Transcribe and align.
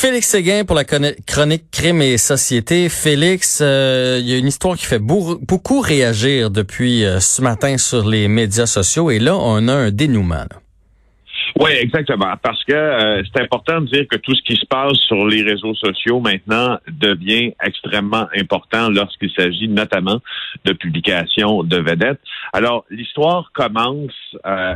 Félix 0.00 0.28
Séguin 0.28 0.64
pour 0.64 0.76
la 0.76 0.84
chronique 0.84 1.72
Crime 1.72 2.02
et 2.02 2.18
Société. 2.18 2.88
Félix, 2.88 3.60
euh, 3.60 4.18
il 4.20 4.28
y 4.28 4.32
a 4.32 4.38
une 4.38 4.46
histoire 4.46 4.76
qui 4.76 4.86
fait 4.86 5.00
beaucoup 5.00 5.80
réagir 5.80 6.52
depuis 6.52 7.04
euh, 7.04 7.18
ce 7.18 7.42
matin 7.42 7.76
sur 7.78 8.08
les 8.08 8.28
médias 8.28 8.66
sociaux 8.66 9.10
et 9.10 9.18
là, 9.18 9.34
on 9.36 9.66
a 9.66 9.72
un 9.72 9.90
dénouement. 9.90 10.46
Oui, 11.58 11.72
exactement. 11.72 12.32
Parce 12.40 12.62
que 12.62 12.72
euh, 12.72 13.24
c'est 13.24 13.42
important 13.42 13.80
de 13.80 13.86
dire 13.86 14.06
que 14.08 14.18
tout 14.18 14.36
ce 14.36 14.42
qui 14.42 14.54
se 14.54 14.66
passe 14.66 14.96
sur 15.08 15.26
les 15.26 15.42
réseaux 15.42 15.74
sociaux 15.74 16.20
maintenant 16.20 16.78
devient 16.86 17.52
extrêmement 17.60 18.28
important 18.38 18.90
lorsqu'il 18.90 19.32
s'agit 19.36 19.66
notamment 19.66 20.20
de 20.64 20.74
publications 20.74 21.64
de 21.64 21.76
vedettes. 21.76 22.20
Alors, 22.52 22.84
l'histoire 22.88 23.50
commence 23.52 24.12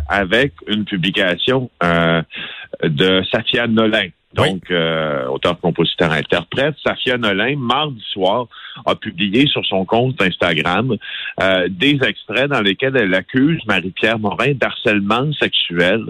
avec 0.09 0.55
une 0.67 0.85
publication 0.85 1.71
de 1.81 3.23
Safia 3.31 3.69
Nolin 3.69 4.09
donc 4.35 4.71
euh, 4.71 5.27
auteur, 5.27 5.59
compositeur, 5.61 6.11
interprète. 6.13 6.75
Safia 6.85 7.19
Nolin, 7.19 7.57
mardi 7.57 8.03
soir, 8.13 8.47
a 8.87 8.95
publié 8.95 9.47
sur 9.47 9.65
son 9.67 9.85
compte 9.85 10.21
Instagram 10.23 10.97
euh, 11.41 11.69
des 11.69 11.99
extraits 12.03 12.49
dans 12.49 12.61
lesquels 12.61 12.97
elle 12.97 13.15
accuse 13.15 13.61
Marie-Pierre 13.67 14.19
Morin 14.19 14.53
d'harcèlement 14.55 15.31
sexuel. 15.35 16.05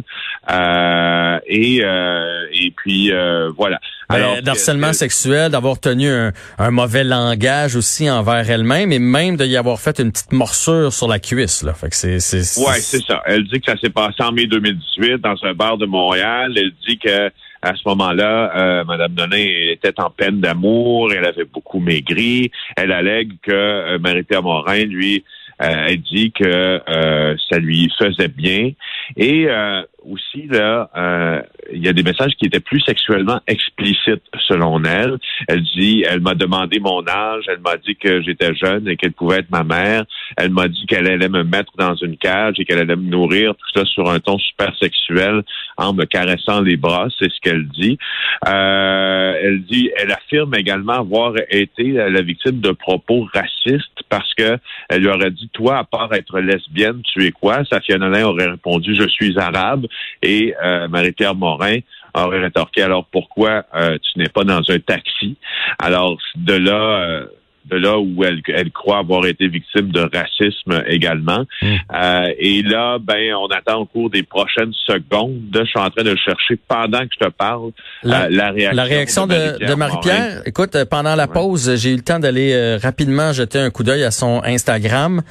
Euh, 0.51 1.39
et, 1.47 1.79
et 1.79 2.71
puis, 2.77 3.13
voilà. 3.57 3.81
Ben, 4.09 4.17
Alors, 4.17 4.43
d'harcèlement 4.43 4.93
sexuel, 4.93 5.51
d'avoir 5.51 5.81
tenu 5.81 6.09
un, 6.09 6.71
mauvais 6.71 7.05
langage 7.05 7.77
aussi 7.77 8.09
envers 8.11 8.49
elle-même 8.49 8.93
et 8.93 8.99
même 8.99 9.37
d'y 9.37 9.57
avoir 9.57 9.81
fait 9.81 9.99
une 10.01 10.13
petite 10.13 10.33
morsure 10.33 10.93
sur 10.93 11.09
la 11.09 11.19
cuisse. 11.19 11.63
Là. 11.63 11.75
Fait 11.75 11.89
que 11.89 11.97
c'est, 11.97 12.21
c'est, 12.21 12.61
Ouais, 12.61 12.79
c'est 12.79 13.03
ça. 13.03 13.23
Elle 13.27 13.45
dit 13.45 13.61
que 13.61 13.71
ça 13.71 13.79
s'est 13.79 13.91
passé 13.91 14.23
en 14.23 14.33
mai 14.33 14.47
2018 14.47 15.19
dans 15.19 15.35
un 15.43 15.55
bar 15.55 15.77
de 15.79 15.87
Montréal. 15.87 16.53
Elle 16.57 16.73
dit 16.87 16.99
que 16.99 17.31
à 17.63 17.75
ce 17.77 17.83
moment-là, 17.87 18.53
euh, 18.57 18.85
Mme 18.85 19.13
Donin 19.13 19.47
était 19.71 19.99
en 20.01 20.11
peine 20.11 20.41
d'amour, 20.41 21.13
elle 21.13 21.25
avait 21.25 21.45
beaucoup 21.45 21.79
maigri. 21.79 22.51
Elle 22.77 22.93
allègue 22.93 23.33
que 23.41 23.53
euh, 23.53 23.99
Marie-Pierre 23.99 24.43
Morin, 24.43 24.85
lui, 24.85 25.25
euh, 25.63 25.87
elle 25.89 26.03
dit 26.03 26.33
que 26.33 26.45
euh, 26.45 27.37
ça 27.49 27.59
lui 27.59 27.91
faisait 27.97 28.29
bien. 28.29 28.73
Et 29.17 29.47
euh, 29.49 29.83
aussi, 30.05 30.47
là, 30.49 31.43
il 31.73 31.83
y 31.83 31.89
a 31.89 31.93
des 31.93 32.03
messages 32.03 32.33
qui 32.39 32.47
étaient 32.47 32.61
plus 32.61 32.81
sexuellement 32.81 33.41
explicites 33.47 34.23
selon 34.49 34.83
elle. 34.85 35.19
Elle 35.49 35.63
dit, 35.77 36.05
elle 36.09 36.21
m'a 36.21 36.35
demandé 36.35 36.81
mon 36.81 37.07
âge, 37.09 37.45
elle 37.49 37.61
m'a 37.61 37.77
dit 37.77 37.97
que 37.97 38.23
j'étais 38.23 38.55
jeune 38.55 38.89
et 38.89 38.97
qu'elle 38.97 39.13
pouvait 39.13 39.39
être 39.39 39.51
ma 39.51 39.65
mère. 39.65 40.05
Elle 40.37 40.51
m'a 40.51 40.69
dit 40.69 40.87
qu'elle 40.87 41.09
allait 41.09 41.29
me 41.29 41.45
mettre 41.45 41.73
dans 41.79 41.95
une 41.95 42.17
cage 42.17 42.57
et 42.59 42.65
qu'elle 42.65 42.79
allait 42.79 42.97
me 42.97 43.09
nourrir, 43.09 43.55
tout 43.55 43.79
ça 43.79 43.85
sur 43.85 44.11
un 44.11 44.21
ton 44.21 44.39
super 44.39 44.77
sexuel 44.79 45.43
en 45.77 45.93
me 45.93 46.05
caressant 46.05 46.61
les 46.61 46.77
bras, 46.77 47.09
c'est 47.19 47.31
ce 47.31 47.41
qu'elle 47.41 47.67
dit. 47.69 47.99
elle 48.47 49.63
dit, 49.63 49.91
elle 49.97 50.13
affirme 50.13 50.55
également 50.55 50.95
avoir 50.95 51.35
été 51.51 51.93
la 51.93 52.23
victime 52.23 52.61
de 52.61 52.71
propos 52.71 53.29
racistes 53.33 54.03
parce 54.09 54.33
que 54.35 54.59
elle 54.89 55.03
lui 55.03 55.09
aurait 55.09 55.31
dit 55.31 55.49
toi, 55.53 55.79
à 55.79 55.85
part 55.85 56.13
être 56.13 56.41
lesbienne, 56.41 57.03
tu 57.03 57.25
es 57.25 57.31
quoi? 57.31 57.65
Safia 57.65 57.99
Nolin 57.99 58.25
aurait 58.25 58.51
répondu, 58.51 58.95
je 58.95 59.09
suis 59.09 59.39
arabe. 59.39 59.87
Et 60.23 60.55
euh, 60.63 60.89
Marie-Pierre 60.89 61.35
Morin 61.35 61.79
aurait 62.15 62.41
rétorqué, 62.41 62.83
alors 62.83 63.07
pourquoi 63.11 63.65
euh, 63.75 63.99
tu 63.99 64.19
n'es 64.19 64.29
pas 64.29 64.45
dans 64.45 64.61
un 64.69 64.79
taxi? 64.79 65.37
Alors, 65.79 66.19
de 66.37 66.55
là... 66.55 67.01
Euh, 67.01 67.27
de 67.71 67.77
là 67.77 67.99
où 67.99 68.25
elle, 68.25 68.41
elle 68.49 68.71
croit 68.71 68.99
avoir 68.99 69.27
été 69.27 69.49
victime 69.49 69.91
de 69.93 70.01
racisme 70.01 70.83
également. 70.87 71.45
Hmm. 71.61 71.75
Euh, 71.95 72.33
et 72.39 72.63
là, 72.63 72.99
ben, 72.99 73.35
on 73.35 73.47
attend 73.47 73.81
au 73.81 73.87
cours 73.87 74.11
des 74.11 74.23
prochaines 74.23 74.73
secondes. 74.87 75.41
Je 75.55 75.65
suis 75.65 75.79
en 75.79 75.91
train 75.91 76.03
de 76.03 76.17
chercher 76.17 76.59
pendant 76.69 77.01
que 77.01 77.09
je 77.13 77.27
te 77.27 77.31
parle 77.31 77.71
la, 78.03 78.25
euh, 78.25 78.51
réaction. 78.51 78.77
La 78.77 78.85
réaction 78.85 79.27
de, 79.27 79.75
Marie-Pierre. 79.75 80.43
Écoute, 80.45 80.75
euh, 80.75 80.85
pendant 80.85 81.15
la 81.15 81.29
pause, 81.29 81.77
j'ai 81.77 81.91
eu 81.91 81.97
le 81.97 82.03
temps 82.03 82.19
d'aller 82.19 82.77
rapidement 82.77 83.33
jeter 83.33 83.59
un 83.59 83.71
coup 83.71 83.85
d'œil 83.85 84.05
à 84.05 84.11
son 84.11 84.43
Instagram. 84.45 85.23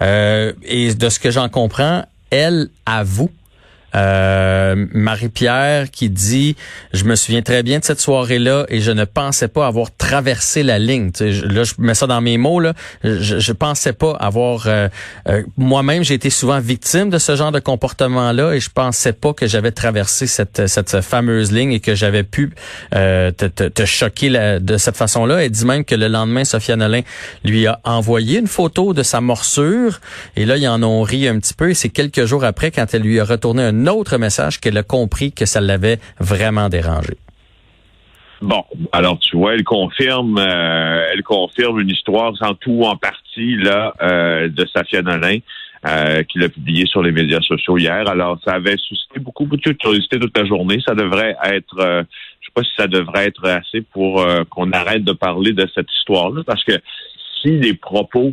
et 0.00 0.94
de 0.94 1.08
ce 1.08 1.20
que 1.20 1.30
j'en 1.30 1.48
comprends, 1.48 2.04
elle 2.30 2.68
avoue 2.84 3.30
euh, 3.30 3.45
Marie-Pierre 3.96 5.90
qui 5.90 6.10
dit 6.10 6.56
je 6.92 7.04
me 7.04 7.16
souviens 7.16 7.42
très 7.42 7.62
bien 7.62 7.78
de 7.78 7.84
cette 7.84 8.00
soirée 8.00 8.38
là 8.38 8.64
et 8.68 8.80
je 8.80 8.90
ne 8.90 9.04
pensais 9.04 9.48
pas 9.48 9.66
avoir 9.66 9.90
traversé 10.06 10.62
la 10.62 10.78
ligne 10.78 11.10
là 11.20 11.64
je 11.64 11.74
mets 11.78 11.94
ça 11.94 12.06
dans 12.06 12.20
mes 12.20 12.38
mots 12.38 12.60
là. 12.60 12.74
Je, 13.02 13.38
je 13.40 13.52
pensais 13.52 13.92
pas 13.92 14.12
avoir 14.12 14.66
euh, 14.66 14.88
euh, 15.28 15.42
moi-même 15.56 16.04
j'ai 16.04 16.14
été 16.14 16.30
souvent 16.30 16.60
victime 16.60 17.10
de 17.10 17.18
ce 17.18 17.34
genre 17.34 17.50
de 17.50 17.58
comportement 17.58 18.30
là 18.30 18.52
et 18.54 18.60
je 18.60 18.70
pensais 18.70 19.12
pas 19.12 19.32
que 19.32 19.46
j'avais 19.48 19.72
traversé 19.72 20.28
cette 20.28 20.68
cette 20.68 21.00
fameuse 21.00 21.50
ligne 21.50 21.72
et 21.72 21.80
que 21.80 21.94
j'avais 21.96 22.22
pu 22.22 22.52
te, 22.92 23.30
te, 23.30 23.64
te, 23.68 23.84
choquer 23.84 24.30
de 24.60 24.76
cette 24.76 24.96
façon 24.96 25.26
là 25.26 25.44
elle 25.44 25.50
dit 25.50 25.64
même 25.64 25.84
que 25.84 25.96
le 25.96 26.06
lendemain 26.06 26.44
Sophia 26.44 26.76
Nolin 26.76 27.02
lui 27.44 27.66
a 27.66 27.80
envoyé 27.84 28.38
une 28.38 28.46
photo 28.46 28.94
de 28.94 29.02
sa 29.02 29.20
morsure 29.20 30.00
et 30.36 30.46
là 30.46 30.56
ils 30.56 30.68
en 30.68 30.82
ont 30.84 31.02
ri 31.02 31.26
un 31.26 31.38
petit 31.40 31.54
peu 31.54 31.70
et 31.70 31.74
c'est 31.74 31.88
quelques 31.88 32.26
jours 32.26 32.44
après 32.44 32.70
quand 32.70 32.86
elle 32.94 33.02
lui 33.02 33.18
a 33.18 33.24
retourné 33.24 33.64
un 33.64 33.86
autre 33.88 34.18
message 34.18 34.60
qu'elle 34.60 34.78
a 34.78 34.84
compris 34.84 35.32
que 35.32 35.46
ça 35.46 35.60
l'avait 35.60 35.98
vraiment 36.20 36.68
dérangé. 36.68 37.16
Bon, 38.42 38.64
alors 38.92 39.18
tu 39.18 39.36
vois, 39.36 39.54
elle 39.54 39.64
confirme, 39.64 40.36
euh, 40.38 41.06
elle 41.12 41.22
confirme 41.22 41.80
une 41.80 41.88
histoire 41.88 42.36
sans 42.36 42.54
tout 42.54 42.82
en 42.82 42.96
partie 42.96 43.56
là 43.56 43.94
euh, 44.02 44.48
de 44.48 44.66
Safia 44.74 45.02
Nolin. 45.02 45.38
Euh, 45.86 46.24
qu'il 46.24 46.42
a 46.42 46.48
publié 46.48 46.84
sur 46.86 47.00
les 47.00 47.12
médias 47.12 47.42
sociaux 47.42 47.78
hier. 47.78 48.08
Alors, 48.08 48.40
ça 48.44 48.54
avait 48.54 48.76
suscité 48.76 49.20
beaucoup, 49.20 49.44
beaucoup 49.44 49.68
de 49.68 49.72
curiosité 49.72 50.18
toute 50.18 50.36
la 50.36 50.44
journée. 50.44 50.82
Ça 50.84 50.96
devrait 50.96 51.36
être, 51.44 51.78
euh, 51.78 52.02
je 52.40 52.46
sais 52.46 52.52
pas 52.52 52.64
si 52.64 52.70
ça 52.76 52.88
devrait 52.88 53.26
être 53.26 53.46
assez 53.46 53.82
pour 53.82 54.26
qu'on 54.50 54.72
arrête 54.72 55.04
de 55.04 55.12
parler 55.12 55.52
de 55.52 55.68
cette 55.72 55.86
histoire-là, 55.98 56.42
parce 56.44 56.64
que 56.64 56.72
si 57.40 57.50
les 57.58 57.74
propos 57.74 58.32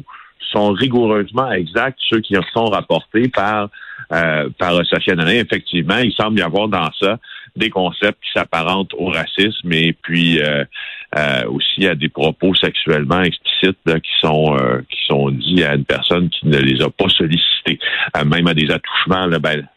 sont 0.52 0.72
rigoureusement 0.72 1.52
exacts, 1.52 2.00
ceux 2.10 2.22
qui 2.22 2.36
sont 2.54 2.66
rapportés 2.66 3.28
par 3.28 3.70
euh, 4.12 4.50
par 4.58 4.86
Sophia 4.86 5.16
Nolin, 5.16 5.40
effectivement, 5.40 5.98
il 5.98 6.14
semble 6.14 6.40
y 6.40 6.42
avoir 6.42 6.68
dans 6.68 6.90
ça 7.00 7.18
des 7.56 7.70
concepts 7.70 8.20
qui 8.24 8.32
s'apparentent 8.34 8.94
au 8.96 9.06
racisme 9.06 9.72
et 9.72 9.94
puis 9.94 10.42
euh, 10.42 10.64
euh, 11.18 11.44
aussi 11.50 11.86
à 11.88 11.96
des 11.96 12.10
propos 12.10 12.56
sexuellement 12.56 13.22
explicites 13.22 13.78
qui 13.86 14.12
sont 14.22 14.58
qui 14.90 14.98
sont 15.08 15.30
dits 15.30 15.64
à 15.64 15.76
une 15.76 15.86
personne 15.86 16.30
qui 16.30 16.48
ne 16.48 16.58
les 16.58 16.82
a 16.82 16.90
pas 16.90 17.08
sollicités, 17.10 17.80
même 18.26 18.48
à 18.48 18.54
des 18.54 18.70
attouchements. 18.72 19.28
Là, 19.28 19.40
ben, 19.40 19.68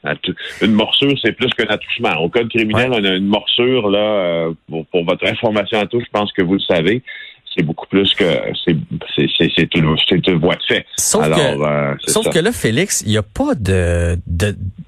une 0.62 0.72
morsure, 0.72 1.12
c'est 1.22 1.32
plus 1.32 1.50
qu'un 1.50 1.66
attouchement. 1.68 2.16
Au 2.20 2.28
code 2.28 2.48
criminel, 2.48 2.90
on 2.92 3.04
a 3.04 3.14
une 3.14 3.26
morsure 3.26 3.90
là 3.90 4.50
pour, 4.68 4.86
pour 4.86 5.04
votre 5.04 5.26
information 5.26 5.78
à 5.78 5.86
tous. 5.86 6.00
Je 6.00 6.10
pense 6.10 6.32
que 6.32 6.42
vous 6.42 6.54
le 6.54 6.60
savez 6.60 7.02
c'est 7.56 7.62
beaucoup 7.62 7.86
plus 7.86 8.12
que 8.14 8.24
c'est 8.64 8.76
c'est 9.56 9.74
une, 9.74 9.96
une 10.10 10.38
voie 10.38 10.54
de 10.54 10.62
fait. 10.66 10.86
Sauf 10.96 11.24
Alors, 11.24 11.38
que, 11.38 11.42
euh, 11.42 11.94
sauf 12.06 12.28
que 12.30 12.38
là, 12.38 12.52
Félix, 12.52 13.02
il 13.02 13.10
n'y 13.10 13.16
a 13.16 13.22
pas 13.22 13.54
de 13.54 14.18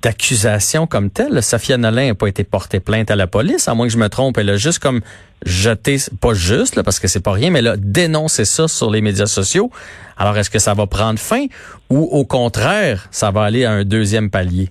d'accusation 0.03 0.87
comme 0.87 1.11
telle. 1.11 1.43
Safia 1.43 1.77
Nolin 1.77 2.09
n'a 2.09 2.15
pas 2.15 2.27
été 2.27 2.45
portée 2.45 2.81
plainte 2.81 3.11
à 3.11 3.17
la 3.17 3.27
police, 3.27 3.69
à 3.69 3.75
moins 3.75 3.87
que 3.87 3.93
je 3.93 3.99
me 3.99 4.09
trompe. 4.09 4.39
Elle 4.39 4.51
a 4.51 4.57
juste 4.57 4.79
comme 4.79 5.01
jeté, 5.45 5.97
pas 6.21 6.35
juste 6.35 6.77
là, 6.77 6.83
parce 6.83 7.01
que 7.01 7.09
c'est 7.09 7.23
pas 7.23 7.33
rien, 7.33 7.51
mais 7.51 7.61
elle 7.61 7.69
a 7.69 7.77
dénoncé 7.77 8.45
ça 8.45 8.69
sur 8.69 8.91
les 8.91 9.01
médias 9.01 9.27
sociaux. 9.27 9.71
Alors, 10.17 10.37
est-ce 10.37 10.51
que 10.51 10.59
ça 10.59 10.75
va 10.75 10.87
prendre 10.87 11.19
fin 11.19 11.47
ou 11.91 12.03
au 12.03 12.25
contraire, 12.25 13.09
ça 13.11 13.31
va 13.31 13.43
aller 13.45 13.65
à 13.65 13.73
un 13.73 13.85
deuxième 13.85 14.31
palier? 14.31 14.71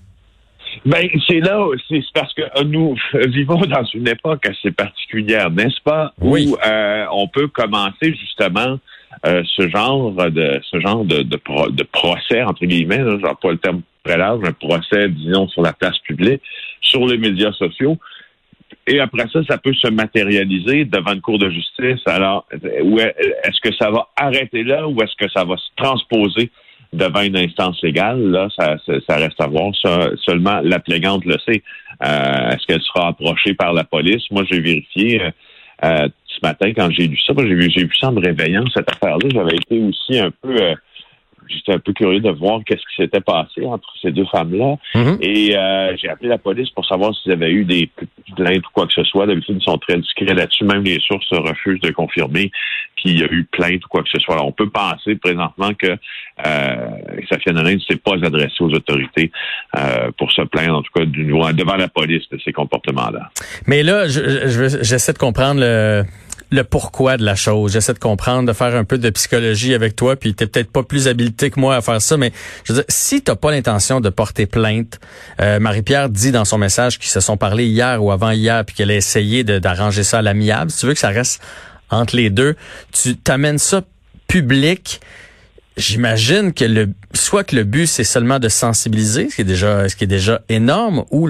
Ben, 0.84 1.08
c'est 1.26 1.40
là, 1.40 1.66
c'est 1.88 2.02
parce 2.14 2.32
que 2.34 2.42
euh, 2.42 2.64
nous 2.64 2.96
vivons 3.28 3.60
dans 3.60 3.84
une 3.94 4.08
époque 4.08 4.46
assez 4.46 4.70
particulière, 4.70 5.50
n'est-ce 5.50 5.80
pas? 5.82 6.12
Oui. 6.20 6.48
Où 6.48 6.56
euh, 6.64 7.06
on 7.12 7.28
peut 7.28 7.48
commencer 7.48 8.14
justement 8.14 8.78
euh, 9.26 9.42
ce 9.56 9.68
genre 9.68 10.12
de 10.12 10.60
ce 10.70 10.80
genre 10.80 11.04
de, 11.04 11.22
de, 11.22 11.82
procès, 11.84 12.42
entre 12.42 12.64
guillemets, 12.66 12.98
là, 12.98 13.18
genre 13.18 13.38
pas 13.38 13.50
le 13.50 13.58
terme 13.58 13.82
très 14.04 14.16
large, 14.16 14.40
un 14.44 14.52
procès, 14.52 15.08
disons, 15.08 15.48
sur 15.48 15.62
la 15.62 15.72
place 15.72 15.98
publique, 15.98 16.42
sur 16.80 17.06
les 17.06 17.18
médias 17.18 17.52
sociaux. 17.52 17.98
Et 18.86 19.00
après 19.00 19.26
ça, 19.32 19.40
ça 19.48 19.58
peut 19.58 19.74
se 19.74 19.88
matérialiser 19.88 20.84
devant 20.84 21.12
une 21.12 21.20
cour 21.20 21.38
de 21.38 21.50
justice. 21.50 22.00
Alors, 22.06 22.46
est-ce 22.52 23.60
que 23.60 23.74
ça 23.76 23.90
va 23.90 24.08
arrêter 24.16 24.62
là 24.62 24.88
ou 24.88 25.02
est-ce 25.02 25.14
que 25.16 25.30
ça 25.30 25.44
va 25.44 25.56
se 25.56 25.68
transposer 25.76 26.50
devant 26.92 27.22
une 27.22 27.36
instance 27.36 27.82
légale, 27.82 28.30
là, 28.30 28.48
ça, 28.56 28.76
ça, 29.06 29.16
reste 29.16 29.40
à 29.40 29.46
voir. 29.46 29.72
seulement 30.24 30.60
la 30.62 30.78
plaignante 30.78 31.24
le 31.24 31.36
sait. 31.46 31.62
Euh, 32.04 32.50
est-ce 32.50 32.66
qu'elle 32.66 32.82
sera 32.82 33.08
approchée 33.08 33.54
par 33.54 33.72
la 33.72 33.84
police? 33.84 34.22
Moi, 34.30 34.44
j'ai 34.50 34.60
vérifié 34.60 35.22
euh, 35.22 35.30
euh, 35.84 36.08
ce 36.26 36.38
matin 36.42 36.72
quand 36.74 36.90
j'ai 36.90 37.08
lu 37.08 37.18
ça. 37.26 37.34
J'ai 37.36 37.54
vu, 37.54 37.68
vu 37.68 37.90
ça 38.00 38.08
en 38.08 38.12
me 38.12 38.20
réveillant, 38.20 38.64
cette 38.74 38.90
affaire-là. 38.90 39.28
J'avais 39.32 39.56
été 39.56 39.80
aussi 39.80 40.18
un 40.18 40.30
peu 40.42 40.56
j'étais 41.48 41.72
un 41.72 41.78
peu 41.78 41.92
curieux 41.92 42.20
de 42.20 42.30
voir 42.30 42.60
qu'est-ce 42.64 42.80
qui 42.80 43.02
s'était 43.02 43.20
passé 43.20 43.64
entre 43.64 43.88
ces 44.00 44.10
deux 44.10 44.26
femmes-là. 44.26 44.76
Mm-hmm. 44.94 45.18
Et 45.20 45.56
euh, 45.56 45.96
j'ai 45.96 46.08
appelé 46.08 46.28
la 46.28 46.38
police 46.38 46.70
pour 46.70 46.86
savoir 46.86 47.14
s'ils 47.14 47.32
avaient 47.32 47.50
eu 47.50 47.64
des 47.64 47.90
plaintes 48.36 48.66
ou 48.66 48.70
quoi 48.72 48.86
que 48.86 48.92
ce 48.92 49.04
soit. 49.04 49.26
D'habitude, 49.26 49.58
ils 49.60 49.64
sont 49.64 49.78
très 49.78 49.96
discrets 49.96 50.34
là-dessus. 50.34 50.64
Même 50.64 50.84
les 50.84 51.00
sources 51.00 51.30
refusent 51.32 51.80
de 51.80 51.90
confirmer 51.90 52.50
qu'il 52.96 53.18
y 53.18 53.22
a 53.22 53.26
eu 53.26 53.44
plainte 53.44 53.84
ou 53.84 53.88
quoi 53.88 54.02
que 54.02 54.08
ce 54.10 54.18
soit. 54.18 54.34
Alors, 54.34 54.46
on 54.46 54.52
peut 54.52 54.70
penser 54.70 55.16
présentement 55.16 55.72
que 55.74 55.86
euh, 56.46 56.88
Safia 57.30 57.52
Nolin 57.52 57.74
ne 57.74 57.80
s'est 57.80 57.96
pas 57.96 58.14
adressée 58.22 58.60
aux 58.60 58.72
autorités 58.72 59.30
euh, 59.76 60.10
pour 60.16 60.32
se 60.32 60.42
plaindre, 60.42 60.76
en 60.76 60.82
tout 60.82 60.92
cas, 60.94 61.04
du, 61.04 61.24
devant 61.26 61.76
la 61.76 61.88
police 61.88 62.28
de 62.30 62.38
ces 62.44 62.52
comportements-là. 62.52 63.30
Mais 63.66 63.82
là, 63.82 64.08
j'essaie 64.08 65.12
de 65.12 65.18
comprendre 65.18 65.60
le 65.60 66.04
le 66.50 66.64
pourquoi 66.64 67.16
de 67.16 67.24
la 67.24 67.34
chose. 67.34 67.72
J'essaie 67.72 67.92
de 67.92 67.98
comprendre, 67.98 68.48
de 68.48 68.52
faire 68.52 68.74
un 68.74 68.84
peu 68.84 68.98
de 68.98 69.10
psychologie 69.10 69.74
avec 69.74 69.96
toi, 69.96 70.16
puis 70.16 70.34
t'es 70.34 70.46
peut-être 70.46 70.70
pas 70.70 70.82
plus 70.82 71.08
habilité 71.08 71.50
que 71.50 71.60
moi 71.60 71.76
à 71.76 71.80
faire 71.80 72.00
ça, 72.00 72.16
mais 72.16 72.32
je 72.64 72.72
veux 72.72 72.78
dire, 72.78 72.86
si 72.88 73.22
t'as 73.22 73.36
pas 73.36 73.50
l'intention 73.50 74.00
de 74.00 74.08
porter 74.08 74.46
plainte, 74.46 74.98
euh, 75.40 75.60
Marie-Pierre 75.60 76.08
dit 76.08 76.32
dans 76.32 76.44
son 76.44 76.58
message 76.58 76.98
qu'ils 76.98 77.10
se 77.10 77.20
sont 77.20 77.36
parlé 77.36 77.66
hier 77.66 78.02
ou 78.02 78.12
avant 78.12 78.30
hier, 78.30 78.64
puis 78.64 78.74
qu'elle 78.74 78.90
a 78.90 78.96
essayé 78.96 79.44
d'arranger 79.44 80.04
ça 80.04 80.18
à 80.18 80.22
l'amiable. 80.22 80.70
Si 80.70 80.78
tu 80.80 80.86
veux 80.86 80.94
que 80.94 81.00
ça 81.00 81.08
reste 81.08 81.42
entre 81.90 82.16
les 82.16 82.30
deux, 82.30 82.56
tu 82.92 83.16
t'amènes 83.16 83.58
ça 83.58 83.82
public. 84.26 85.00
J'imagine 85.76 86.52
que 86.52 86.64
le 86.64 86.90
soit 87.14 87.44
que 87.44 87.56
le 87.56 87.64
but 87.64 87.86
c'est 87.86 88.04
seulement 88.04 88.38
de 88.38 88.48
sensibiliser, 88.48 89.30
ce 89.30 89.36
qui 89.36 89.40
est 89.42 89.44
déjà 89.44 89.88
ce 89.88 89.96
qui 89.96 90.04
est 90.04 90.08
déjà 90.08 90.42
énorme, 90.48 91.04
ou 91.10 91.28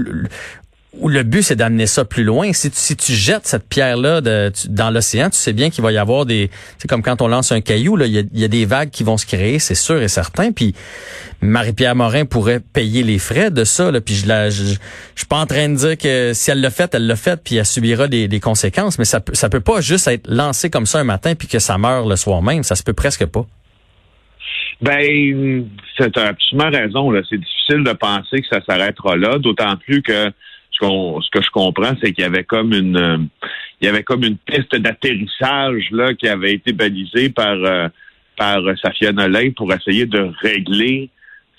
ou 1.00 1.08
le 1.08 1.22
but 1.22 1.42
c'est 1.42 1.56
d'amener 1.56 1.86
ça 1.86 2.04
plus 2.04 2.24
loin. 2.24 2.52
Si 2.52 2.70
tu, 2.70 2.76
si 2.76 2.96
tu 2.96 3.12
jettes 3.12 3.46
cette 3.46 3.68
pierre-là 3.68 4.20
dans 4.20 4.90
l'océan, 4.90 5.30
tu 5.30 5.36
sais 5.36 5.52
bien 5.52 5.70
qu'il 5.70 5.82
va 5.82 5.92
y 5.92 5.98
avoir 5.98 6.26
des, 6.26 6.50
c'est 6.78 6.88
comme 6.88 7.02
quand 7.02 7.22
on 7.22 7.28
lance 7.28 7.52
un 7.52 7.60
caillou, 7.60 7.96
là, 7.96 8.06
il 8.06 8.28
y 8.32 8.44
a, 8.44 8.48
des 8.48 8.64
vagues 8.64 8.90
qui 8.90 9.04
vont 9.04 9.16
se 9.16 9.26
créer, 9.26 9.58
c'est 9.58 9.74
sûr 9.74 10.00
et 10.02 10.08
certain. 10.08 10.52
Puis 10.52 10.74
Marie-Pierre 11.40 11.94
Morin 11.94 12.24
pourrait 12.24 12.60
payer 12.60 13.02
les 13.02 13.18
frais 13.18 13.50
de 13.50 13.64
ça. 13.64 13.90
Là, 13.90 14.00
puis 14.00 14.14
je, 14.14 14.26
la, 14.26 14.50
je, 14.50 14.64
suis 15.14 15.26
pas 15.28 15.38
en 15.38 15.46
train 15.46 15.68
de 15.68 15.74
dire 15.74 15.96
que 15.96 16.32
si 16.34 16.50
elle 16.50 16.60
l'a 16.60 16.70
fait, 16.70 16.94
elle 16.94 17.06
l'a 17.06 17.16
fait, 17.16 17.40
puis 17.42 17.56
elle 17.56 17.66
subira 17.66 18.08
des, 18.08 18.28
des 18.28 18.40
conséquences. 18.40 18.98
Mais 18.98 19.04
ça, 19.04 19.20
ça 19.32 19.48
peut 19.48 19.60
pas 19.60 19.80
juste 19.80 20.08
être 20.08 20.26
lancé 20.28 20.70
comme 20.70 20.86
ça 20.86 20.98
un 20.98 21.04
matin 21.04 21.34
puis 21.34 21.48
que 21.48 21.58
ça 21.58 21.78
meurt 21.78 22.08
le 22.08 22.16
soir 22.16 22.42
même. 22.42 22.62
Ça 22.62 22.74
se 22.74 22.82
peut 22.82 22.92
presque 22.92 23.26
pas. 23.26 23.46
Ben, 24.80 25.68
c'est 25.96 26.16
absolument 26.16 26.70
raison. 26.70 27.12
C'est 27.28 27.38
difficile 27.38 27.84
de 27.84 27.92
penser 27.92 28.40
que 28.40 28.46
ça 28.50 28.60
s'arrêtera 28.64 29.16
là, 29.16 29.38
d'autant 29.38 29.76
plus 29.76 30.02
que 30.02 30.32
ce, 30.80 31.30
que 31.30 31.42
je 31.42 31.50
comprends, 31.50 31.94
c'est 32.00 32.12
qu'il 32.12 32.22
y 32.22 32.26
avait 32.26 32.44
comme 32.44 32.72
une 32.72 32.96
euh, 32.96 33.18
il 33.80 33.86
y 33.86 33.88
avait 33.88 34.02
comme 34.02 34.24
une 34.24 34.36
piste 34.36 34.74
d'atterrissage 34.74 35.88
là 35.92 36.14
qui 36.14 36.28
avait 36.28 36.54
été 36.54 36.72
balisée 36.72 37.30
par 37.30 37.56
euh, 37.56 37.88
par 38.36 38.60
Safia 38.82 39.12
Nolin 39.12 39.50
pour 39.56 39.72
essayer 39.72 40.06
de 40.06 40.30
régler 40.40 41.10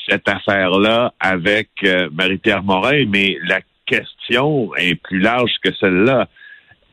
cette 0.08 0.28
affaire-là 0.28 1.14
avec 1.20 1.70
euh, 1.84 2.10
Marie-Pierre 2.12 2.64
Morin, 2.64 3.06
mais 3.08 3.38
la 3.48 3.60
question 3.86 4.74
est 4.76 4.96
plus 4.96 5.20
large 5.20 5.52
que 5.64 5.74
celle-là. 5.80 6.28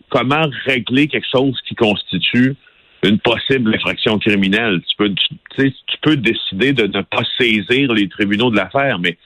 Comment 0.09 0.49
régler 0.65 1.09
quelque 1.09 1.27
chose 1.31 1.59
qui 1.67 1.75
constitue 1.75 2.55
une 3.03 3.19
possible 3.19 3.75
infraction 3.75 4.19
criminelle? 4.19 4.81
Tu 4.89 4.97
peux, 4.97 5.15
tu, 5.57 5.73
tu 5.73 5.97
peux 6.03 6.17
décider 6.17 6.73
de 6.73 6.87
ne 6.87 7.03
pas 7.03 7.23
saisir 7.39 7.93
les 7.93 8.09
tribunaux 8.09 8.51
de 8.51 8.57
l'affaire, 8.57 8.99
mais 8.99 9.17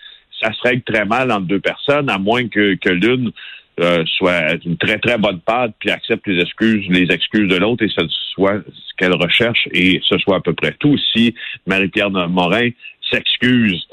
ça 0.43 0.53
se 0.53 0.63
règle 0.63 0.83
très 0.83 1.05
mal 1.05 1.31
entre 1.31 1.47
deux 1.47 1.61
personnes, 1.61 2.09
à 2.11 2.19
moins 2.19 2.49
que, 2.49 2.75
que 2.75 2.91
l'une 2.91 3.33
euh, 3.81 4.05
soit 4.19 4.57
une 4.65 4.77
très, 4.77 4.99
très 4.99 5.17
bonne 5.17 5.41
patte, 5.41 5.73
puis 5.79 5.91
accepte 5.91 6.27
les 6.27 6.41
excuses, 6.41 6.87
les 6.89 7.11
excuses 7.11 7.49
de 7.49 7.57
l'autre, 7.57 7.85
et 7.85 7.89
ce 7.89 8.07
soit 8.35 8.61
ce 8.67 8.95
qu'elle 8.99 9.15
recherche, 9.15 9.69
et 9.73 10.01
ce 10.07 10.19
soit 10.19 10.37
à 10.37 10.41
peu 10.41 10.53
près 10.53 10.73
tout. 10.79 10.97
Si 11.15 11.35
Marie-Pierre 11.67 12.11
Morin 12.11 12.69
s'excuse 13.11 13.87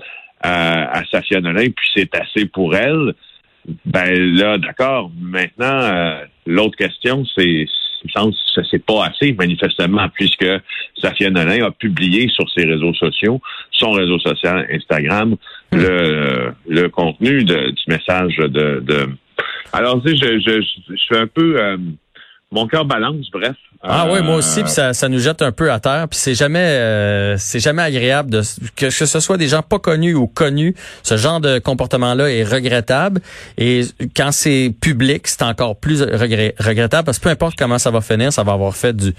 euh, 0.45 0.85
à 0.91 1.03
Safia 1.09 1.39
Nolin, 1.39 1.69
puis 1.69 1.87
c'est 1.95 2.13
assez 2.15 2.47
pour 2.47 2.75
elle, 2.75 3.13
ben 3.85 4.35
là, 4.35 4.57
d'accord. 4.57 5.11
Maintenant, 5.19 5.81
euh, 5.81 6.21
l'autre 6.45 6.75
question, 6.77 7.25
c'est 7.37 7.65
que 8.03 8.61
c'est 8.69 8.83
pas 8.85 9.05
assez, 9.05 9.33
manifestement, 9.33 10.07
puisque 10.13 10.47
Safia 11.01 11.29
Nolin 11.29 11.65
a 11.65 11.71
publié 11.71 12.27
sur 12.29 12.49
ses 12.51 12.65
réseaux 12.65 12.93
sociaux, 12.93 13.41
son 13.71 13.91
réseau 13.91 14.19
social 14.19 14.67
Instagram, 14.71 15.35
hmm. 15.71 15.77
le, 15.77 16.53
le 16.67 16.89
contenu 16.89 17.43
de, 17.43 17.71
du 17.71 17.83
message 17.87 18.37
de, 18.37 18.79
de... 18.79 19.07
Alors, 19.73 20.01
tu 20.03 20.09
sais, 20.09 20.15
je, 20.15 20.39
je, 20.39 20.61
je, 20.89 20.95
suis 20.95 21.17
un 21.17 21.27
peu... 21.27 21.59
Euh, 21.59 21.77
mon 22.51 22.67
cœur 22.67 22.85
balance, 22.85 23.29
bref. 23.31 23.55
Ah 23.83 24.07
oui, 24.11 24.21
moi 24.23 24.37
aussi, 24.37 24.61
puis 24.61 24.71
ça, 24.71 24.93
ça 24.93 25.07
nous 25.07 25.19
jette 25.19 25.41
un 25.41 25.51
peu 25.51 25.71
à 25.71 25.79
terre. 25.79 26.07
Puis 26.09 26.17
c'est 26.17 26.33
jamais, 26.33 26.59
euh, 26.59 27.35
c'est 27.37 27.59
jamais 27.59 27.83
agréable 27.83 28.29
de 28.31 28.41
que, 28.75 28.89
ce 28.89 29.19
soit 29.19 29.37
des 29.37 29.47
gens 29.47 29.61
pas 29.61 29.79
connus 29.79 30.15
ou 30.15 30.27
connus. 30.27 30.73
Ce 31.03 31.15
genre 31.15 31.39
de 31.39 31.59
comportement-là 31.59 32.31
est 32.31 32.43
regrettable. 32.43 33.21
Et 33.57 33.81
quand 34.15 34.31
c'est 34.31 34.73
public, 34.81 35.27
c'est 35.27 35.43
encore 35.43 35.79
plus 35.79 36.01
regrettable 36.01 37.05
parce 37.05 37.19
que 37.19 37.23
peu 37.23 37.29
importe 37.29 37.55
comment 37.57 37.77
ça 37.77 37.91
va 37.91 38.01
finir, 38.01 38.33
ça 38.33 38.43
va 38.43 38.53
avoir 38.53 38.75
fait 38.75 38.95
du, 38.95 39.13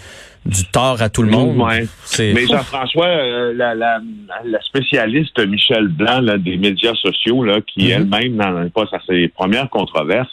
du 0.45 0.65
tort 0.73 1.01
à 1.03 1.09
tout 1.09 1.23
le 1.23 1.31
monde. 1.31 1.57
Ouais. 1.59 1.87
Mais 2.19 2.47
Jean-François, 2.47 3.07
euh, 3.07 3.53
la, 3.55 3.75
la, 3.75 4.01
la, 4.45 4.61
spécialiste 4.63 5.39
Michel 5.47 5.89
Blanc 5.89 6.21
là, 6.21 6.37
des 6.37 6.57
médias 6.57 6.95
sociaux, 6.95 7.45
là, 7.45 7.61
qui 7.61 7.87
mm-hmm. 7.87 7.93
elle-même 7.93 8.37
dans 8.37 8.69
pas 8.71 8.85
à 8.93 8.99
ses 9.07 9.29
premières 9.29 9.71
controverses, 9.71 10.33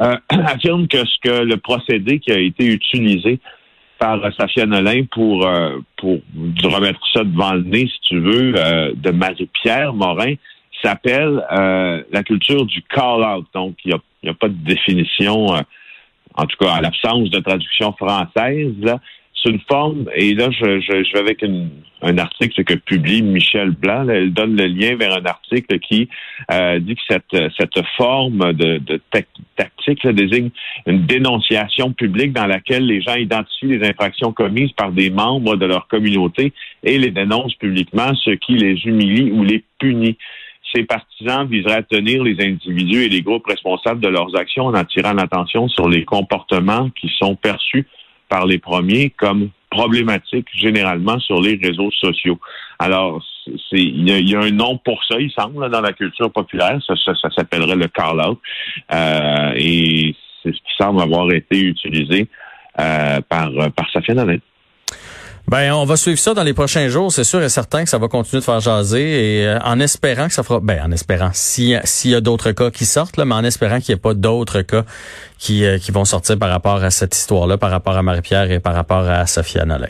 euh, 0.00 0.16
affirme 0.30 0.88
que 0.88 1.04
ce 1.04 1.16
que 1.22 1.44
le 1.44 1.56
procédé 1.56 2.18
qui 2.18 2.32
a 2.32 2.38
été 2.38 2.66
utilisé 2.66 3.38
par 3.98 4.20
Safia 4.34 4.66
Nolin 4.66 5.04
pour, 5.10 5.46
euh, 5.46 5.78
pour 5.96 6.20
remettre 6.64 7.00
ça 7.12 7.24
devant 7.24 7.54
le 7.54 7.62
nez, 7.62 7.86
si 7.86 8.00
tu 8.02 8.18
veux, 8.18 8.54
euh, 8.56 8.92
de 8.94 9.10
Marie-Pierre 9.10 9.94
Morin, 9.94 10.34
s'appelle 10.82 11.42
la 11.50 12.22
culture 12.24 12.66
du 12.66 12.82
call-out. 12.82 13.46
Donc, 13.54 13.76
il 13.86 13.94
n'y 14.22 14.28
a, 14.28 14.32
a, 14.32 14.34
pas 14.34 14.48
de 14.48 14.64
définition, 14.66 15.46
en 16.34 16.46
tout 16.46 16.56
cas, 16.60 16.74
à 16.74 16.82
l'absence 16.82 17.30
de 17.30 17.38
traduction 17.38 17.94
française. 17.94 18.74
Là 18.82 18.98
une 19.46 19.60
forme, 19.68 20.08
et 20.14 20.34
là, 20.34 20.50
je, 20.50 20.80
je, 20.80 21.12
vais 21.12 21.18
avec 21.18 21.44
un 22.02 22.18
article 22.18 22.64
que 22.64 22.74
publie 22.74 23.22
Michel 23.22 23.70
Blanc. 23.70 24.08
elle 24.08 24.32
donne 24.32 24.56
le 24.56 24.66
lien 24.66 24.96
vers 24.96 25.16
un 25.16 25.24
article 25.24 25.78
qui 25.78 26.08
euh, 26.50 26.78
dit 26.78 26.94
que 26.96 27.02
cette, 27.08 27.52
cette 27.58 27.86
forme 27.96 28.52
de, 28.52 28.78
de 28.78 29.00
tactique 29.56 30.06
désigne 30.06 30.50
une 30.86 31.06
dénonciation 31.06 31.92
publique 31.92 32.32
dans 32.32 32.46
laquelle 32.46 32.86
les 32.86 33.00
gens 33.00 33.14
identifient 33.14 33.78
les 33.78 33.88
infractions 33.88 34.32
commises 34.32 34.72
par 34.72 34.92
des 34.92 35.10
membres 35.10 35.56
de 35.56 35.66
leur 35.66 35.88
communauté 35.88 36.52
et 36.82 36.98
les 36.98 37.10
dénoncent 37.10 37.54
publiquement, 37.54 38.14
ce 38.14 38.30
qui 38.30 38.54
les 38.54 38.78
humilie 38.84 39.30
ou 39.32 39.44
les 39.44 39.64
punit 39.78 40.16
ces 40.74 40.84
partisans 40.84 41.46
viseraient 41.46 41.76
à 41.76 41.82
tenir 41.82 42.22
les 42.22 42.44
individus 42.44 43.04
et 43.04 43.08
les 43.08 43.22
groupes 43.22 43.46
responsables 43.46 44.00
de 44.00 44.08
leurs 44.08 44.34
actions 44.36 44.66
en 44.66 44.74
attirant 44.74 45.12
l'attention 45.12 45.68
sur 45.68 45.88
les 45.88 46.04
comportements 46.04 46.90
qui 46.90 47.12
sont 47.18 47.36
perçus 47.36 47.86
par 48.28 48.46
les 48.46 48.58
premiers 48.58 49.10
comme 49.10 49.50
problématique 49.70 50.46
généralement 50.54 51.18
sur 51.18 51.40
les 51.40 51.58
réseaux 51.62 51.90
sociaux. 51.90 52.38
Alors, 52.78 53.22
il 53.72 54.08
y, 54.08 54.34
a 54.34 54.40
un 54.40 54.50
nom 54.50 54.78
pour 54.78 55.02
ça, 55.04 55.16
il 55.18 55.30
semble, 55.30 55.68
dans 55.68 55.80
la 55.80 55.92
culture 55.92 56.30
populaire. 56.32 56.78
Ça, 56.86 56.94
ça, 56.96 57.30
s'appellerait 57.30 57.76
le 57.76 57.88
call-out. 57.88 58.40
Euh, 58.92 59.52
et 59.56 60.14
c'est 60.42 60.52
ce 60.52 60.58
qui 60.58 60.74
semble 60.78 61.02
avoir 61.02 61.30
été 61.32 61.60
utilisé 61.60 62.28
euh, 62.80 63.20
par, 63.28 63.50
par 63.76 63.90
Safia 63.90 64.14
Nolin. 64.14 64.38
Ben, 65.46 65.72
on 65.72 65.84
va 65.84 65.96
suivre 65.96 66.18
ça 66.18 66.32
dans 66.32 66.42
les 66.42 66.54
prochains 66.54 66.88
jours. 66.88 67.12
C'est 67.12 67.24
sûr 67.24 67.42
et 67.42 67.50
certain 67.50 67.84
que 67.84 67.90
ça 67.90 67.98
va 67.98 68.08
continuer 68.08 68.40
de 68.40 68.44
faire 68.44 68.60
jaser 68.60 69.40
et 69.40 69.46
euh, 69.46 69.58
en 69.60 69.78
espérant 69.78 70.26
que 70.26 70.32
ça 70.32 70.42
fera, 70.42 70.60
ben, 70.60 70.80
en 70.82 70.90
espérant, 70.90 71.30
s'il 71.34 71.80
y 72.04 72.14
a 72.14 72.20
d'autres 72.20 72.52
cas 72.52 72.70
qui 72.70 72.86
sortent, 72.86 73.18
là, 73.18 73.26
mais 73.26 73.34
en 73.34 73.44
espérant 73.44 73.78
qu'il 73.78 73.94
n'y 73.94 73.98
ait 73.98 74.02
pas 74.02 74.14
d'autres 74.14 74.62
cas 74.62 74.84
qui, 75.38 75.66
euh, 75.66 75.78
qui 75.78 75.92
vont 75.92 76.06
sortir 76.06 76.38
par 76.38 76.48
rapport 76.48 76.82
à 76.82 76.90
cette 76.90 77.14
histoire-là, 77.14 77.58
par 77.58 77.70
rapport 77.70 77.96
à 77.96 78.02
Marie-Pierre 78.02 78.50
et 78.50 78.58
par 78.58 78.74
rapport 78.74 79.06
à 79.06 79.26
Sophia 79.26 79.66
Nolin. 79.66 79.88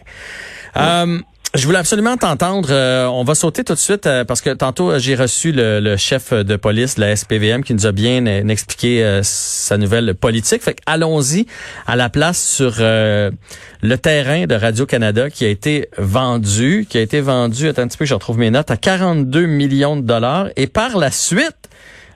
Euh, 0.76 1.20
je 1.54 1.66
voulais 1.66 1.78
absolument 1.78 2.16
t'entendre. 2.16 2.68
Euh, 2.73 3.06
on 3.06 3.23
va 3.23 3.37
sauter 3.37 3.62
tout 3.62 3.75
de 3.75 3.78
suite 3.78 4.06
euh, 4.06 4.25
parce 4.25 4.40
que 4.40 4.50
tantôt 4.50 4.90
euh, 4.90 4.99
j'ai 4.99 5.14
reçu 5.14 5.52
le, 5.52 5.96
chef 5.96 6.32
de 6.32 6.56
police 6.56 6.96
de 6.96 7.02
la 7.02 7.14
SPVM 7.14 7.62
qui 7.62 7.75
nous 7.75 7.87
a 7.87 7.92
bien 7.92 8.26
expliqué 8.26 9.20
sa 9.23 9.78
nouvelle 9.78 10.14
politique. 10.14 10.62
Fait 10.62 10.76
allons-y 10.87 11.46
à 11.87 11.94
la 11.94 12.11
place 12.11 12.42
sur 12.42 12.75
le 12.80 13.96
terrain 13.96 14.46
de 14.46 14.54
Radio 14.54 14.84
Canada 14.87 15.30
qui 15.30 15.44
a 15.44 15.49
été 15.49 15.88
vendu, 15.96 16.87
qui 16.88 16.99
a 16.99 17.00
été 17.00 17.20
vendu. 17.20 17.68
Attends 17.68 17.82
un 17.82 17.88
petit 17.88 17.99
peu, 17.99 18.04
je 18.04 18.14
retrouve 18.14 18.38
mes 18.38 18.50
notes 18.50 18.70
à 18.70 18.76
42 18.76 19.46
millions 19.46 19.96
de 19.96 20.02
dollars 20.02 20.49
et 20.56 20.66
par 20.66 20.99
la 20.99 21.11
suite. 21.11 21.68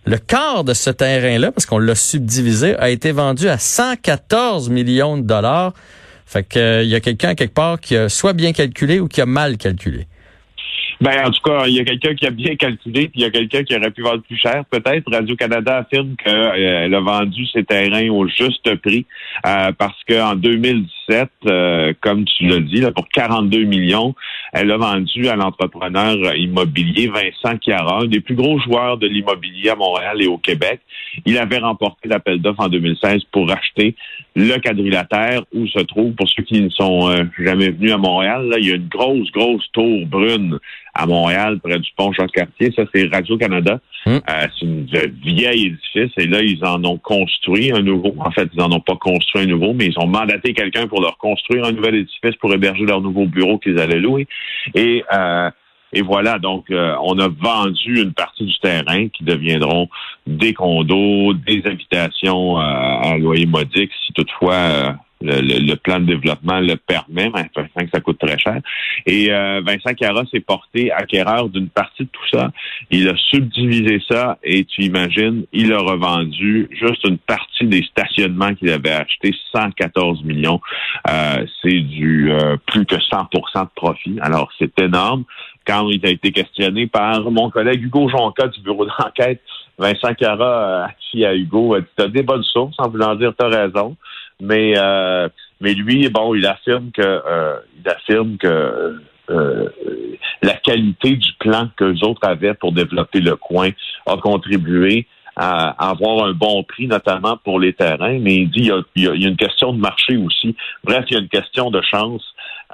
Le 0.05 0.17
quart 0.17 0.65
de 0.65 0.75
ce 0.75 0.91
terrain-là, 0.91 1.53
parce 1.53 1.67
qu'on 1.67 1.79
l'a 1.79 1.95
subdivisé, 1.95 2.75
a 2.77 2.89
été 2.89 3.13
vendu 3.13 3.49
à 3.49 3.59
114 3.59 4.71
millions 4.71 5.19
de 5.19 5.23
dollars. 5.23 5.75
Fait 6.29 6.47
que 6.47 6.59
il 6.59 6.63
euh, 6.63 6.83
y 6.85 6.95
a 6.95 7.01
quelqu'un 7.01 7.35
quelque 7.35 7.55
part 7.55 7.81
qui 7.81 7.97
a 7.97 8.11
soit 8.11 8.35
bien 8.35 8.53
calculé 8.53 9.01
ou 9.01 9.09
qui 9.09 9.23
a 9.23 9.27
mal 9.27 9.57
calculé. 9.57 10.07
Ben, 11.01 11.27
en 11.27 11.31
tout 11.31 11.41
cas, 11.43 11.67
il 11.67 11.75
y 11.75 11.81
a 11.81 11.85
quelqu'un 11.85 12.15
qui 12.15 12.27
a 12.27 12.31
bien 12.31 12.55
calculé, 12.57 13.09
puis 13.09 13.21
il 13.21 13.23
y 13.23 13.25
a 13.25 13.31
quelqu'un 13.31 13.63
qui 13.63 13.75
aurait 13.75 13.91
pu 13.91 14.03
vendre 14.03 14.23
plus 14.23 14.37
cher, 14.37 14.65
peut-être. 14.69 15.11
Radio-Canada 15.11 15.79
affirme 15.79 16.17
qu'elle 16.17 16.93
a 16.93 17.01
vendu 17.01 17.47
ses 17.47 17.65
terrains 17.65 18.11
au 18.11 18.29
juste 18.29 18.75
prix 18.83 19.07
euh, 19.47 19.73
parce 19.79 19.99
qu'en 20.07 20.35
2017, 20.35 20.98
euh, 21.47 21.93
comme 22.01 22.25
tu 22.25 22.47
l'as 22.47 22.61
dit, 22.61 22.81
là, 22.81 22.93
pour 22.93 23.09
42 23.09 23.65
millions, 23.65 24.15
elle 24.53 24.71
a 24.71 24.77
vendu 24.77 25.29
à 25.29 25.37
l'entrepreneur 25.37 26.17
immobilier 26.37 27.09
Vincent 27.09 27.59
Chiara, 27.61 28.01
un 28.03 28.07
des 28.07 28.21
plus 28.21 28.35
gros 28.35 28.59
joueurs 28.61 28.99
de 28.99 29.07
l'immobilier 29.07 29.71
à 29.71 29.77
Montréal 29.77 30.21
et 30.21 30.27
au 30.27 30.39
Québec. 30.39 30.81
Il 31.27 31.39
avait 31.39 31.59
remporté 31.59 32.09
l'appel 32.09 32.41
d'offres 32.41 32.61
en 32.61 32.69
2016 32.69 33.23
pour 33.33 33.51
acheter 33.51 33.95
le 34.39 34.57
quadrilatère 34.59 35.43
où 35.53 35.67
se 35.67 35.81
trouve, 35.81 36.13
pour 36.13 36.29
ceux 36.29 36.45
qui 36.45 36.61
ne 36.61 36.69
sont 36.71 37.11
euh, 37.11 37.25
jamais 37.39 37.71
venus 37.71 37.93
à 37.93 37.97
Montréal, 37.97 38.47
là, 38.49 38.59
il 38.59 38.69
y 38.69 38.73
a 38.73 38.77
une 38.77 38.89
grosse, 38.89 39.31
grosse 39.33 39.65
tour 39.73 40.07
brune 40.07 40.59
à 40.95 41.07
Montréal, 41.07 41.59
près 41.61 41.79
du 41.79 41.91
pont 41.97 42.13
Jacques-Cartier. 42.13 42.73
Ça, 42.77 42.85
c'est 42.95 43.09
Radio-Canada. 43.13 43.81
Hum. 44.07 44.21
Euh, 44.29 44.47
c'est 44.59 44.65
une 44.65 44.87
vieille 45.25 45.67
édifice 45.67 46.13
et 46.17 46.27
là, 46.27 46.41
ils 46.41 46.65
en 46.65 46.85
ont 46.85 46.99
construit 46.99 47.73
un 47.73 47.83
nouveau. 47.83 48.15
En 48.19 48.31
fait, 48.31 48.49
ils 48.53 48.59
n'en 48.59 48.71
ont 48.71 48.81
pas 48.81 48.97
construit 48.97 49.43
un 49.43 49.47
nouveau, 49.47 49.73
mais 49.73 49.87
ils 49.87 49.99
ont 49.99 50.07
mandaté 50.07 50.55
quelqu'un 50.55 50.87
pour 50.87 50.98
leur 51.01 51.19
construire 51.19 51.65
un 51.65 51.73
nouvel 51.73 51.97
édifice 51.97 52.37
pour 52.37 52.53
héberger 52.53 52.85
leur 52.85 53.01
nouveau 53.01 53.27
bureau 53.27 53.59
qu'ils 53.59 53.79
allaient 53.79 54.01
louer. 54.01 54.27
Et 54.75 55.05
euh, 55.13 55.51
et 55.91 56.03
voilà, 56.03 56.39
donc 56.39 56.71
euh, 56.71 56.95
on 57.03 57.19
a 57.19 57.29
vendu 57.29 58.03
une 58.03 58.13
partie 58.13 58.45
du 58.45 58.59
terrain 58.59 59.09
qui 59.09 59.25
deviendront 59.25 59.89
des 60.27 60.53
condos, 60.53 61.33
des 61.33 61.63
habitations 61.65 62.59
à 62.59 63.17
loyer 63.17 63.47
modique, 63.47 63.91
si 64.05 64.13
toutefois 64.13 64.99
le, 65.21 65.75
plan 65.75 66.01
de 66.01 66.07
développement 66.07 66.61
le 66.61 66.77
permet, 66.77 67.31
mais 67.35 67.49
que 67.49 67.91
ça 67.93 68.01
coûte 68.01 68.19
très 68.19 68.39
cher. 68.39 68.61
Et 69.07 69.33
euh, 69.33 69.61
Vincent 69.65 69.95
Cara 69.95 70.23
s'est 70.31 70.41
porté 70.41 70.93
acquéreur 70.93 71.49
d'une 71.49 71.69
partie 71.69 72.05
de 72.05 72.09
tout 72.09 72.29
ça. 72.33 72.51
Il 72.91 73.09
a 73.09 73.17
subdivisé 73.17 74.01
ça 74.09 74.39
et 74.43 74.65
tu 74.65 74.83
imagines, 74.83 75.45
il 75.53 75.73
a 75.73 75.79
revendu 75.79 76.69
juste 76.71 77.05
une 77.05 77.19
partie 77.19 77.67
des 77.67 77.83
stationnements 77.83 78.55
qu'il 78.55 78.71
avait 78.71 78.93
acheté, 78.93 79.35
114 79.53 80.25
millions. 80.25 80.61
Euh, 81.09 81.45
c'est 81.63 81.81
du 81.81 82.31
euh, 82.31 82.57
plus 82.67 82.87
que 82.87 82.97
100% 82.97 83.65
de 83.65 83.69
profit. 83.75 84.19
Alors, 84.21 84.51
c'est 84.59 84.79
énorme. 84.81 85.25
Quand 85.67 85.89
il 85.91 86.05
a 86.07 86.11
été 86.11 86.33
questionné 86.33 86.87
par 86.87 87.31
mon 87.31 87.51
collègue 87.51 87.83
Hugo 87.83 88.09
Jonca 88.09 88.47
du 88.47 88.61
bureau 88.63 88.87
d'enquête, 88.87 89.43
Vincent 89.79 90.15
Cara 90.15 90.87
a 90.87 90.91
dit 91.13 91.25
à 91.25 91.35
Hugo, 91.35 91.77
tu 91.97 92.03
as 92.03 92.09
des 92.09 92.23
bonnes 92.23 92.43
sources 92.43 92.77
en 92.79 92.89
voulant 92.89 93.15
dire 93.15 93.33
tu 93.39 93.45
as 93.45 93.49
raison. 93.49 93.97
Mais 94.41 94.75
euh, 94.77 95.29
mais 95.61 95.75
lui, 95.75 96.09
bon, 96.09 96.35
il 96.35 96.47
affirme 96.47 96.91
que 96.93 97.03
euh, 97.03 97.59
il 97.79 97.89
affirme 97.91 98.37
que 98.37 99.01
euh, 99.31 99.69
la 100.43 100.55
qualité 100.55 101.17
du 101.17 101.33
plan 101.39 101.69
que 101.77 101.85
les 101.85 102.05
autres 102.05 102.27
avaient 102.27 102.55
pour 102.55 102.73
développer 102.73 103.21
le 103.21 103.37
coin 103.37 103.71
a 104.07 104.17
contribué 104.17 105.07
à 105.37 105.91
avoir 105.91 106.27
un 106.27 106.33
bon 106.33 106.65
prix, 106.65 106.89
notamment 106.89 107.37
pour 107.37 107.61
les 107.61 107.73
terrains, 107.73 108.19
mais 108.19 108.37
il 108.37 108.51
dit 108.51 108.71
il 108.97 109.03
y 109.05 109.09
a, 109.09 109.13
une 109.13 109.37
question 109.37 109.73
de 109.73 109.79
marché 109.79 110.17
aussi. 110.17 110.57
Bref, 110.83 111.05
il 111.11 111.15
y 111.15 111.17
a 111.17 111.21
une 111.21 111.29
question 111.29 111.71
de 111.71 111.81
chance. 111.81 112.25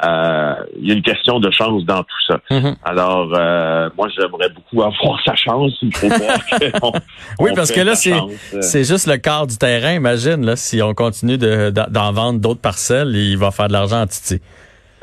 Euh, 0.03 0.55
il 0.77 0.89
y 0.89 0.91
a 0.91 0.95
une 0.95 1.03
question 1.03 1.39
de 1.39 1.51
chance 1.53 1.85
dans 1.85 2.03
tout 2.03 2.25
ça. 2.27 2.41
Mm-hmm. 2.51 2.75
Alors, 2.85 3.33
euh, 3.33 3.89
moi, 3.97 4.09
j'aimerais 4.09 4.49
beaucoup 4.49 4.83
avoir 4.83 5.21
sa 5.25 5.37
chance. 5.37 5.73
Il 5.83 5.95
faut 5.95 6.09
oui, 7.39 7.53
parce 7.55 7.71
que 7.71 7.81
là, 7.81 7.95
c'est 7.95 8.15
c'est 8.61 8.85
juste 8.85 9.07
le 9.07 9.19
quart 9.19 9.47
du 9.47 9.57
terrain. 9.57 9.93
Imagine, 9.93 10.45
là, 10.45 10.57
si 10.57 10.83
on 10.83 10.95
continue 10.95 11.39
d'en 11.39 12.13
vendre 12.13 12.41
d'autres 12.41 12.61
parcelles, 12.61 13.15
il 13.15 13.39
va 13.39 13.53
faire 13.53 13.69
de 13.69 13.73
l'argent 13.73 14.03
en 14.03 14.07
titi. 14.07 14.41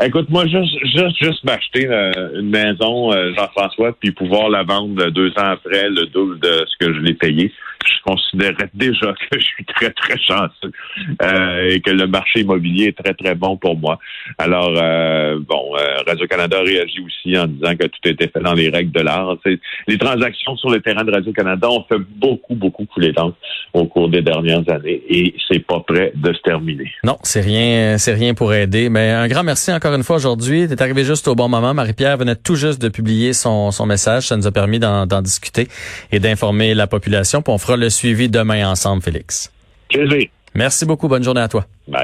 Écoute, 0.04 0.30
moi, 0.30 0.48
juste, 0.48 0.74
juste, 0.84 1.16
juste 1.22 1.44
m'acheter 1.44 1.88
euh, 1.88 2.40
une 2.40 2.50
maison, 2.50 3.14
euh, 3.14 3.34
Jean-François, 3.38 3.94
puis 4.00 4.12
pouvoir 4.12 4.50
la 4.50 4.64
vendre 4.64 5.10
deux 5.12 5.30
ans 5.38 5.52
après 5.52 5.90
le 5.90 6.08
double 6.08 6.40
de 6.40 6.66
ce 6.68 6.86
que 6.86 6.94
je 6.94 7.00
l'ai 7.00 7.14
payé. 7.14 7.54
Je 7.86 8.04
considérerais 8.04 8.70
déjà 8.74 9.14
que 9.32 9.40
je 9.40 9.46
suis 9.46 9.66
très, 9.66 9.92
très 9.92 10.18
chanceux 10.20 10.72
euh, 11.22 11.70
et 11.70 11.82
que 11.82 11.92
le 11.92 12.08
marché 12.08 12.42
immobilier 12.42 12.88
est 12.88 13.04
très, 13.04 13.14
très 13.14 13.36
bon 13.36 13.58
pour 13.58 13.78
moi. 13.78 14.00
Alors, 14.38 14.72
bon, 15.42 15.74
Radio-Canada 16.08 16.60
réagit 16.62 17.00
aussi 17.00 17.38
en 17.38 17.48
disant 17.48 17.76
que 17.76 17.88
tout 17.88 18.08
était 18.08 18.28
fait 18.28 18.42
dans 18.42 18.54
les 18.54 18.70
règles 18.70 18.92
de 18.92 19.02
l'art. 19.02 19.38
Les 19.88 19.98
transactions 19.98 20.56
sur 20.58 20.70
le 20.70 20.82
terrain 20.82 21.04
de 21.04 21.12
Radio-Canada 21.12 21.70
ont 21.70 21.86
fait 21.88 22.00
beaucoup, 22.00 22.56
beaucoup 22.56 22.86
couler 22.86 23.12
d'encre 23.12 23.38
au 23.74 23.86
cours 23.86 24.10
des 24.10 24.22
dernières 24.22 24.68
années 24.70 25.02
et 25.10 25.34
c'est 25.50 25.60
pas 25.60 25.80
prêt 25.80 26.12
de 26.16 26.34
se 26.34 26.42
terminer. 26.42 26.92
Non, 27.04 27.18
c'est 27.24 27.42
rien, 27.42 27.98
c'est 27.98 28.14
rien 28.14 28.34
pour 28.34 28.54
aider. 28.54 28.90
Mais 28.90 29.12
un 29.12 29.28
grand 29.28 29.44
merci 29.44 29.72
encore 29.72 29.94
une 29.94 30.04
fois 30.04 30.18
aujourd'hui. 30.18 30.68
Tu 30.68 30.74
es 30.74 30.82
arrivé 30.82 31.04
juste 31.04 31.28
au 31.28 31.36
bon 31.36 31.50
moment. 31.50 31.74
Marie-Pierre 31.74 32.18
venait 32.18 32.36
tout 32.36 32.56
juste 32.56 32.82
de 32.82 32.90
publier 32.90 33.34
son, 33.34 33.72
son 33.72 33.86
message. 33.86 34.28
Ça 34.28 34.38
nous 34.38 34.48
a 34.48 34.52
permis 34.52 34.80
d'en 34.80 35.22
discuter 35.22 35.68
et 36.12 36.20
d'informer 36.20 36.74
la 36.74 36.88
population. 36.88 37.42
Puis 37.42 37.54
le 37.78 37.90
suivi 37.90 38.30
demain 38.30 38.70
ensemble, 38.70 39.02
Félix. 39.02 39.52
Plaisir. 39.90 40.30
Merci 40.54 40.86
beaucoup. 40.86 41.08
Bonne 41.08 41.24
journée 41.24 41.42
à 41.42 41.48
toi. 41.48 41.66